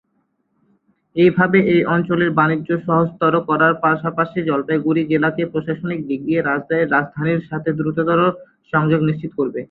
এইভাবে 1.15 1.57
এই 1.73 1.81
অঞ্চলের 1.93 2.31
বাণিজ্য 2.39 2.69
সহজতর 2.85 3.33
করার 3.49 3.73
পাশাপাশি 3.85 4.37
জলপাইগুড়ি 4.49 5.01
জেলাকে 5.11 5.43
প্রশাসনিক 5.53 5.99
দিক 6.09 6.19
দিয়ে 6.27 6.41
রাজ্যের 6.41 6.91
রাজধানীর 6.95 7.41
সাথে 7.49 7.69
দ্রুততর 7.79 8.19
সংযোগ 8.73 8.99
নিশ্চিত 9.09 9.31
করবে। 9.39 9.59